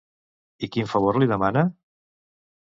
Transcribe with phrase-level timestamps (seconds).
[0.67, 1.65] I quin favor li demana?